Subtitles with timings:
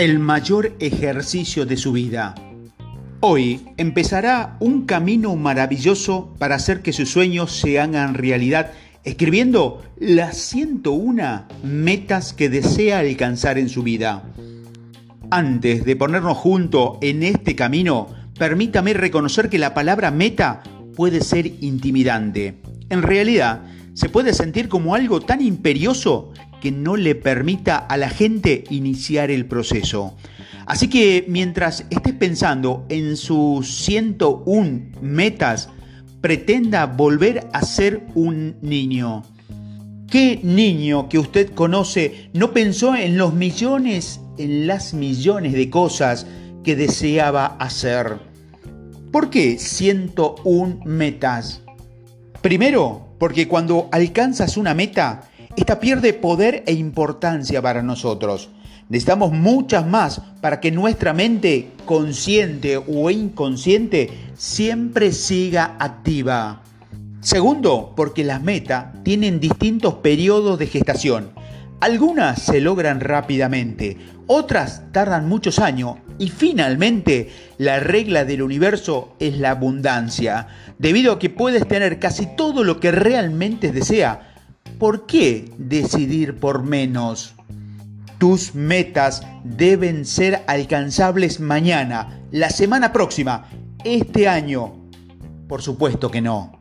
[0.00, 2.34] el mayor ejercicio de su vida.
[3.20, 8.72] Hoy empezará un camino maravilloso para hacer que sus sueños se hagan realidad,
[9.04, 14.22] escribiendo las 101 metas que desea alcanzar en su vida.
[15.30, 18.06] Antes de ponernos juntos en este camino,
[18.38, 20.62] permítame reconocer que la palabra meta
[20.96, 22.58] puede ser intimidante.
[22.88, 28.10] En realidad, se puede sentir como algo tan imperioso que no le permita a la
[28.10, 30.14] gente iniciar el proceso.
[30.66, 35.68] Así que mientras estés pensando en sus 101 metas,
[36.20, 39.24] pretenda volver a ser un niño.
[40.08, 46.26] ¿Qué niño que usted conoce no pensó en los millones, en las millones de cosas
[46.62, 48.18] que deseaba hacer?
[49.12, 51.62] ¿Por qué 101 metas?
[52.42, 58.50] Primero, porque cuando alcanzas una meta, esta pierde poder e importancia para nosotros.
[58.88, 66.62] Necesitamos muchas más para que nuestra mente, consciente o inconsciente, siempre siga activa.
[67.20, 71.30] Segundo, porque las metas tienen distintos periodos de gestación.
[71.80, 79.38] Algunas se logran rápidamente, otras tardan muchos años y finalmente la regla del universo es
[79.38, 80.48] la abundancia,
[80.78, 84.18] debido a que puedes tener casi todo lo que realmente deseas
[84.80, 87.34] ¿por qué decidir por menos?
[88.18, 93.46] Tus metas deben ser alcanzables mañana, la semana próxima,
[93.84, 94.72] este año.
[95.46, 96.60] Por supuesto que no.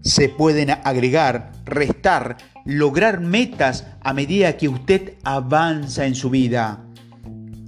[0.00, 6.84] Se pueden agregar, restar, lograr metas a medida que usted avanza en su vida.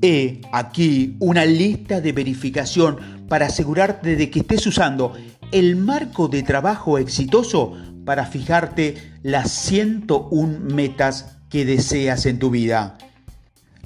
[0.01, 2.97] He aquí una lista de verificación
[3.29, 5.13] para asegurarte de que estés usando
[5.53, 12.97] el marco de trabajo exitoso para fijarte las 101 metas que deseas en tu vida.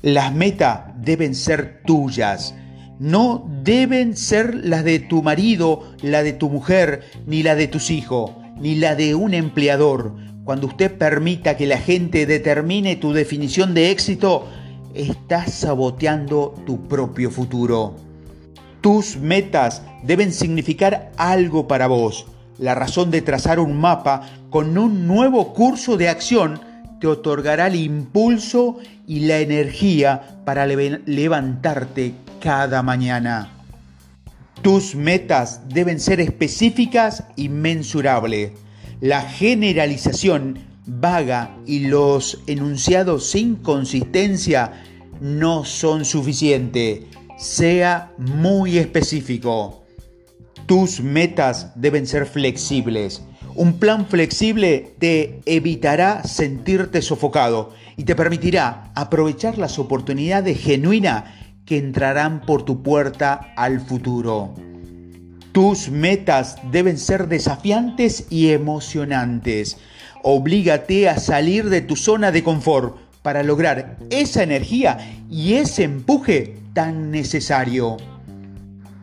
[0.02, 2.54] Las metas deben ser tuyas,
[2.98, 7.90] no deben ser las de tu marido, la de tu mujer, ni la de tus
[7.90, 10.14] hijos, ni la de un empleador.
[10.44, 14.46] Cuando usted permita que la gente determine tu definición de éxito,
[14.94, 17.96] estás saboteando tu propio futuro.
[18.82, 22.26] Tus metas deben significar algo para vos
[22.58, 26.60] la razón de trazar un mapa con un nuevo curso de acción
[27.00, 33.50] te otorgará el impulso y la energía para levantarte cada mañana.
[34.62, 38.52] Tus metas deben ser específicas y mensurables.
[39.00, 44.72] La generalización vaga y los enunciados sin consistencia
[45.20, 47.00] no son suficientes.
[47.36, 49.83] Sea muy específico.
[50.66, 53.22] Tus metas deben ser flexibles.
[53.54, 61.24] Un plan flexible te evitará sentirte sofocado y te permitirá aprovechar las oportunidades genuinas
[61.66, 64.54] que entrarán por tu puerta al futuro.
[65.52, 69.76] Tus metas deben ser desafiantes y emocionantes.
[70.22, 74.98] Oblígate a salir de tu zona de confort para lograr esa energía
[75.30, 77.98] y ese empuje tan necesario.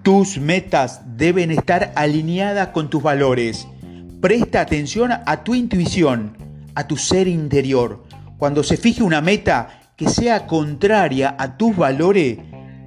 [0.04, 3.68] Tus metas deben estar alineadas con tus valores.
[4.20, 6.36] Presta atención a tu intuición,
[6.74, 8.04] a tu ser interior.
[8.40, 12.40] Cuando se fije una meta que sea contraria a tus valores,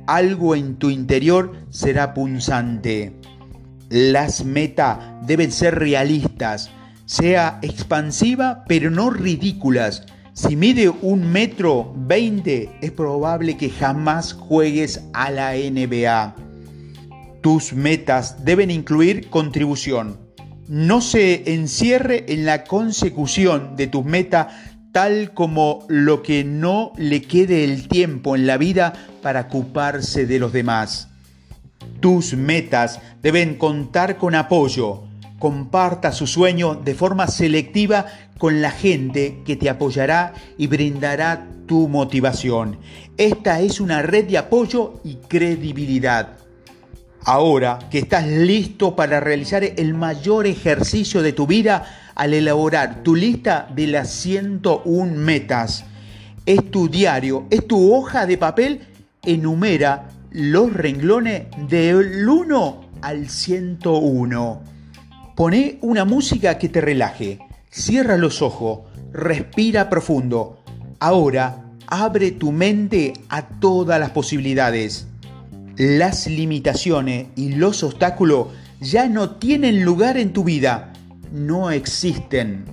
[0.09, 3.15] algo en tu interior será punzante.
[3.91, 6.73] Las metas deben ser realistas,
[7.05, 10.05] sea expansiva pero no ridículas.
[10.33, 16.44] Si mide un metro veinte, es probable que jamás juegues a la NBA.
[17.45, 20.17] Tus metas deben incluir contribución.
[20.67, 24.47] No se encierre en la consecución de tus metas
[24.93, 30.39] tal como lo que no le quede el tiempo en la vida para ocuparse de
[30.39, 31.09] los demás.
[32.01, 35.03] Tus metas deben contar con apoyo.
[35.39, 38.07] Comparta su sueño de forma selectiva
[38.39, 42.79] con la gente que te apoyará y brindará tu motivación.
[43.19, 46.39] Esta es una red de apoyo y credibilidad.
[47.27, 53.15] Ahora que estás listo para realizar el mayor ejercicio de tu vida al elaborar tu
[53.15, 55.87] lista de las 101 metas,
[56.45, 58.83] es tu diario, es tu hoja de papel,
[59.23, 64.63] enumera los renglones del 1 al 101.
[65.35, 67.39] Pone una música que te relaje,
[67.71, 68.81] cierra los ojos,
[69.15, 70.59] respira profundo.
[71.01, 75.07] Ahora abre tu mente a todas las posibilidades
[75.77, 78.49] las limitaciones y los obstáculos
[78.81, 80.93] ya no tienen lugar en tu vida,
[81.33, 82.65] no existen.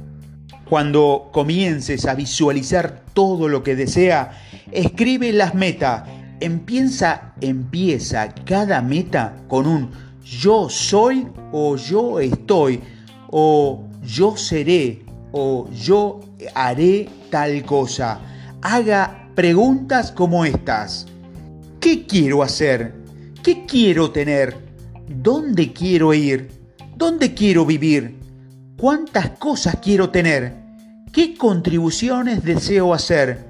[0.69, 4.31] Cuando comiences a visualizar todo lo que desea,
[4.71, 6.03] escribe las metas
[6.41, 9.91] empieza, empieza cada meta con un
[10.23, 12.81] yo soy o yo estoy
[13.29, 16.19] o yo seré o yo
[16.55, 18.19] haré tal cosa.
[18.61, 21.07] Haga preguntas como estas.
[21.81, 22.93] ¿Qué quiero hacer?
[23.41, 24.55] ¿Qué quiero tener?
[25.09, 26.51] ¿Dónde quiero ir?
[26.95, 28.19] ¿Dónde quiero vivir?
[28.77, 30.53] ¿Cuántas cosas quiero tener?
[31.11, 33.45] ¿Qué contribuciones deseo hacer?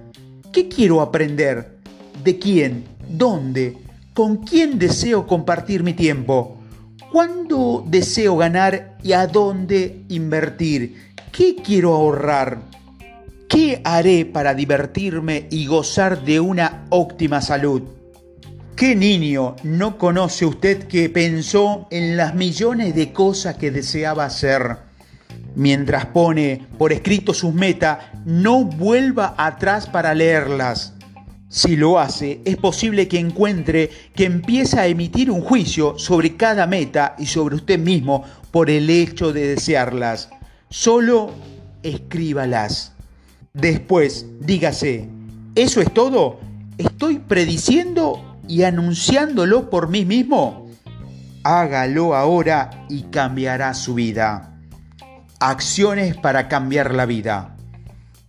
[0.53, 1.79] ¿Qué quiero aprender?
[2.23, 2.85] ¿De quién?
[3.09, 3.77] ¿Dónde?
[4.13, 6.57] ¿Con quién deseo compartir mi tiempo?
[7.11, 11.11] ¿Cuándo deseo ganar y a dónde invertir?
[11.33, 12.61] ¿Qué quiero ahorrar?
[13.49, 17.81] ¿Qué haré para divertirme y gozar de una óptima salud?
[18.75, 24.77] ¿Qué niño no conoce usted que pensó en las millones de cosas que deseaba hacer?
[25.55, 30.93] Mientras pone por escrito sus metas, no vuelva atrás para leerlas.
[31.47, 36.65] Si lo hace, es posible que encuentre que empieza a emitir un juicio sobre cada
[36.65, 40.29] meta y sobre usted mismo por el hecho de desearlas.
[40.69, 41.31] Solo
[41.83, 42.93] escríbalas.
[43.53, 45.09] Después, dígase,
[45.55, 46.39] ¿eso es todo?
[46.77, 50.69] ¿Estoy prediciendo y anunciándolo por mí mismo?
[51.43, 54.59] Hágalo ahora y cambiará su vida.
[55.39, 57.55] Acciones para cambiar la vida.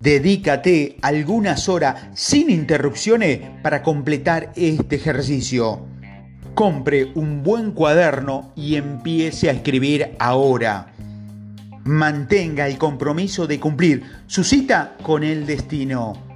[0.01, 5.87] Dedícate algunas horas sin interrupciones para completar este ejercicio.
[6.55, 10.93] Compre un buen cuaderno y empiece a escribir ahora.
[11.85, 16.32] Mantenga el compromiso de cumplir su cita con el destino.